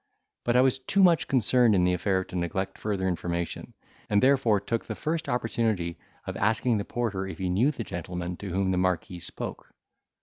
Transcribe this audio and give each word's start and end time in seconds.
But 0.45 0.55
I 0.55 0.61
was 0.61 0.79
too 0.79 1.03
much 1.03 1.27
concerned 1.27 1.75
in 1.75 1.83
the 1.83 1.93
affair 1.93 2.23
to 2.23 2.35
neglect 2.35 2.79
further 2.79 3.07
information, 3.07 3.75
and 4.09 4.19
therefore 4.19 4.59
took 4.59 4.85
the 4.85 4.95
first 4.95 5.29
opportunity 5.29 5.99
of 6.25 6.35
asking 6.37 6.79
the 6.79 6.85
porter 6.85 7.27
if 7.27 7.37
he 7.37 7.51
knew 7.51 7.69
the 7.69 7.83
gentleman 7.83 8.35
to 8.37 8.49
whom 8.49 8.71
the 8.71 8.79
marquis 8.79 9.19
spoke. 9.19 9.75